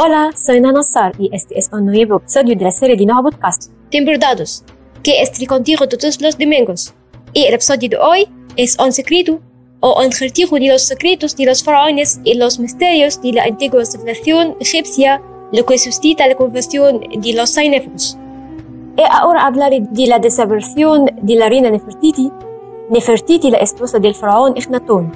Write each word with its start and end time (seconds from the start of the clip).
Hola, 0.00 0.30
soy 0.36 0.60
Nana 0.60 0.84
Sar 0.84 1.12
y 1.18 1.28
este 1.32 1.58
es 1.58 1.70
un 1.72 1.86
nuevo 1.86 2.18
episodio 2.18 2.54
de 2.54 2.64
la 2.64 2.70
serie 2.70 2.94
de 2.94 3.04
nuevo 3.04 3.32
podcast, 3.32 3.72
Tempordados, 3.90 4.62
que 5.02 5.20
estoy 5.20 5.44
contigo 5.46 5.88
todos 5.88 6.20
los 6.20 6.38
domingos. 6.38 6.94
Y 7.32 7.46
el 7.46 7.54
episodio 7.54 7.88
de 7.88 7.96
hoy 7.96 8.28
es 8.54 8.78
un 8.78 8.92
secreto 8.92 9.40
o 9.80 9.98
un 10.00 10.06
acertijo 10.06 10.54
de 10.54 10.68
los 10.68 10.82
secretos 10.82 11.34
de 11.34 11.46
los 11.46 11.64
faraones 11.64 12.20
y 12.22 12.34
los 12.34 12.60
misterios 12.60 13.20
de 13.20 13.32
la 13.32 13.42
antigua 13.42 13.84
civilización 13.84 14.54
egipcia, 14.60 15.20
lo 15.52 15.66
que 15.66 15.76
suscita 15.76 16.28
la 16.28 16.36
confusión 16.36 17.00
de 17.00 17.32
los 17.32 17.52
cinéfilos. 17.52 18.16
Y 18.96 19.02
ahora 19.10 19.46
hablaré 19.46 19.80
de 19.80 20.06
la 20.06 20.20
desaparición 20.20 21.06
de 21.20 21.34
la 21.34 21.48
reina 21.48 21.70
Nefertiti, 21.70 22.30
Nefertiti, 22.88 23.50
la 23.50 23.58
esposa 23.58 23.98
del 23.98 24.14
faraón 24.14 24.56
Echnatón. 24.56 25.10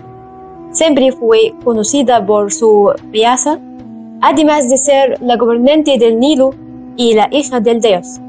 Siempre 0.72 1.12
fue 1.12 1.54
conocida 1.62 2.26
por 2.26 2.52
su 2.52 2.92
belleza 3.12 3.60
además 4.22 4.68
de 4.70 4.78
ser 4.78 5.20
la 5.20 5.36
gobernante 5.36 5.98
del 5.98 6.18
Nilo 6.18 6.54
y 6.96 7.14
la 7.14 7.28
hija 7.30 7.60
del 7.60 7.80
dios. 7.80 8.20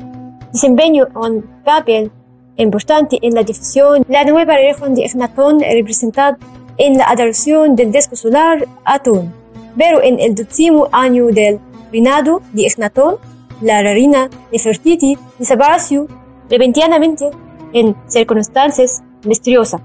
Desempeñó 0.51 1.07
un 1.15 1.45
papel 1.63 2.11
importante 2.57 3.19
en 3.21 3.35
la 3.35 3.43
difusión 3.43 4.03
de 4.07 4.13
la 4.13 4.25
nueva 4.25 4.55
religión 4.55 4.93
de 4.95 5.05
Echnatón 5.05 5.59
representada 5.59 6.37
en 6.77 6.97
la 6.97 7.05
adoración 7.05 7.75
del 7.75 7.91
disco 7.91 8.15
solar 8.15 8.67
Atón. 8.83 9.31
Pero 9.77 10.01
en 10.01 10.19
el 10.19 10.35
décimo 10.35 10.87
año 10.91 11.27
del 11.27 11.59
reinado 11.91 12.41
de 12.53 12.65
Echnatón, 12.65 13.17
la 13.61 13.81
reina 13.81 14.29
Nefertiti 14.51 15.17
desapareció 15.37 16.07
repentinamente 16.49 17.29
en 17.71 17.95
circunstancias 18.07 19.03
misteriosas. 19.23 19.81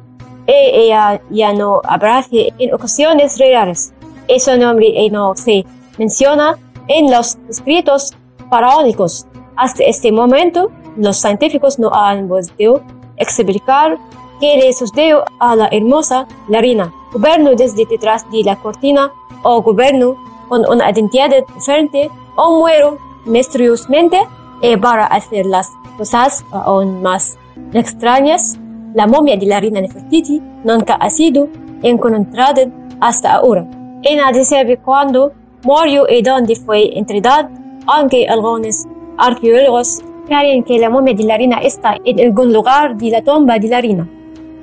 E 0.47 0.85
ella 0.85 1.21
ya 1.31 1.53
no 1.53 1.83
aparece 1.85 2.55
en 2.59 2.73
ocasiones 2.73 3.39
raras. 3.39 3.93
Y 4.27 4.41
su 4.41 4.57
nombre 4.59 5.09
no 5.11 5.35
se 5.37 5.65
menciona 5.99 6.57
en 6.89 7.11
los 7.11 7.37
escritos 7.49 8.17
faraónicos. 8.51 9.27
Hasta 9.57 9.85
este 9.85 10.13
momento, 10.13 10.71
los 10.97 11.17
científicos 11.17 11.79
no 11.79 11.93
han 11.93 12.29
podido 12.29 12.83
explicar 13.17 13.99
qué 14.41 14.57
le 14.57 14.73
sucedió 14.73 15.25
a 15.41 15.57
la 15.57 15.69
hermosa 15.71 16.27
Larina. 16.49 16.93
Gobierno 17.13 17.55
desde 17.55 17.85
detrás 17.87 18.31
de 18.31 18.45
la 18.45 18.57
cortina 18.57 19.11
o 19.43 19.63
gobierno 19.63 20.17
con 20.49 20.65
una 20.69 20.91
identidad 20.91 21.31
diferente 21.55 22.11
o 22.37 22.59
muero 22.61 22.99
misteriosamente 23.25 24.21
y 24.63 24.77
para 24.77 25.07
hacer 25.07 25.47
las 25.47 25.69
cosas 25.97 26.45
aún 26.53 27.03
más 27.03 27.37
extrañas, 27.73 28.59
la 28.95 29.07
momia 29.07 29.37
de 29.37 29.47
la 29.47 29.61
reina 29.61 29.81
Nefertiti 29.81 30.41
nunca 30.65 30.95
ha 30.95 31.11
sido 31.11 31.49
encontrada 31.83 32.63
hasta 33.01 33.35
ahora. 33.35 33.67
Y 34.03 34.17
nadie 34.17 34.45
sabe 34.45 34.79
cuándo 34.79 35.33
murió 35.63 36.07
y 36.09 36.23
dónde 36.23 36.57
fue 36.57 36.97
entregada, 36.99 37.51
aunque 37.87 38.29
algunos 38.29 38.85
arqueólogos 39.17 40.03
creen 40.27 40.63
que 40.63 40.79
la 40.79 40.91
momia 40.91 41.15
de 41.15 41.25
la 41.25 41.37
reina 41.37 41.59
está 41.59 41.97
en 42.05 42.21
algún 42.21 42.53
lugar 42.53 42.97
de 42.97 43.11
la 43.11 43.23
tumba 43.23 43.59
de 43.59 43.69
la 43.69 43.81
reina. 43.81 44.09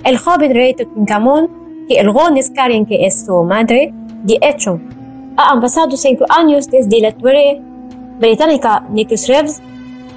El 0.04 0.18
joven 0.18 0.54
rey 0.54 0.74
Tutankamón, 0.74 1.50
que 1.88 2.00
algunos 2.00 2.50
creen 2.52 2.86
que 2.86 3.06
es 3.06 3.26
su 3.26 3.44
madre, 3.44 3.94
de 4.24 4.38
hecho, 4.42 4.80
han 5.38 5.60
pasado 5.60 5.98
cinco 5.98 6.26
años 6.30 6.70
desde 6.70 7.02
la 7.02 7.12
teoría 7.12 7.60
británica 8.20 8.86
Nicholas 8.90 9.28
Reeves, 9.28 9.62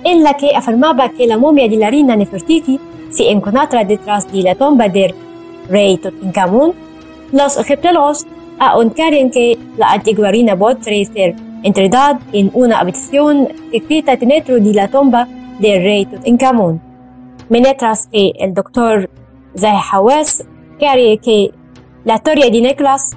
en 0.05 0.23
la 0.23 0.35
que 0.35 0.55
afirmaba 0.55 1.09
que 1.09 1.27
la 1.27 1.37
momia 1.39 1.69
de 1.69 1.77
la 1.77 1.91
reina 1.91 2.15
Nefertiti 2.15 2.79
se 3.11 3.31
encuentra 3.31 3.85
detrás 3.85 4.31
de 4.31 4.42
la 4.42 4.55
tumba 4.55 4.89
del 4.89 5.15
rey 5.69 5.97
Tutankamón. 5.98 6.75
Los 7.33 7.59
egiptólogos 7.59 8.27
aún 8.59 8.91
creen 8.91 9.31
que 9.31 9.59
la 9.77 9.92
antigua 9.92 10.31
reina 10.31 10.56
podría 10.56 11.06
ser 11.06 11.34
enterrada 11.62 12.20
en 12.33 12.51
una 12.55 12.78
habitación 12.78 13.48
secreta 13.70 14.17
dentro 14.17 14.56
de 14.56 14.75
la 14.75 14.89
tumba 14.89 15.28
del 15.59 15.83
rey 15.83 16.06
Tutankamón. 16.06 16.81
Mientras 17.48 18.06
que 18.06 18.33
el 18.39 18.55
doctor 18.55 19.11
Zahi 19.57 19.80
Hawass 19.91 20.45
cree 20.79 21.19
que 21.19 21.51
la 22.05 22.19
teoría 22.19 22.51
de 22.51 22.61
Nicholas 22.61 23.17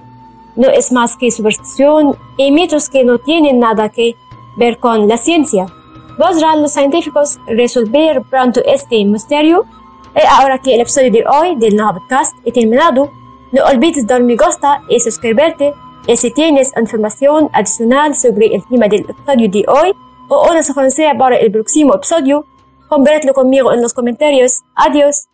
no 0.56 0.68
es 0.70 0.92
más 0.92 1.16
que 1.18 1.32
superstición 1.32 2.16
y 2.38 2.52
mitos 2.52 2.90
que 2.90 3.04
no 3.04 3.20
tienen 3.20 3.60
nada 3.60 3.90
que 3.90 4.16
ver 4.58 4.78
con 4.78 5.08
la 5.08 5.18
ciencia. 5.18 5.66
¿Podrán 6.18 6.62
los 6.62 6.74
científicos 6.74 7.40
resolver 7.48 8.22
pronto 8.30 8.62
este 8.66 9.04
misterio? 9.06 9.66
Y 10.16 10.20
ahora 10.40 10.60
que 10.60 10.76
el 10.76 10.82
episodio 10.82 11.12
de 11.12 11.24
hoy 11.26 11.56
del 11.56 11.76
nuevo 11.76 11.94
podcast 11.94 12.36
ha 12.46 12.52
terminado, 12.52 13.12
no 13.52 13.64
olvides 13.66 14.08
dar 14.08 14.24
me 14.24 14.36
gusta 14.36 14.82
y 14.88 15.00
suscribirte. 15.00 15.74
Y 16.08 16.18
si 16.18 16.32
tienes 16.32 16.72
información 16.78 17.50
adicional 17.54 18.16
sobre 18.16 18.48
el 18.56 18.66
tema 18.68 18.88
del 18.88 19.02
episodio 19.02 19.50
de 19.50 19.66
hoy 19.68 19.94
o 20.30 20.50
una 20.50 20.64
sugerencia 20.64 21.16
para 21.18 21.38
el 21.38 21.52
próximo 21.52 21.96
episodio, 21.96 22.46
compártelo 22.88 23.34
conmigo 23.34 23.72
en 23.72 23.82
los 23.82 23.94
comentarios. 23.94 24.64
Adiós. 24.76 25.28